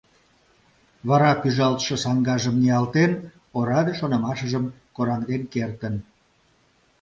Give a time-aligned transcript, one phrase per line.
[1.07, 3.11] Вара пӱжалтше саҥгажым ниялтен,
[3.57, 5.95] ораде шонымашыжым кораҥден кертын.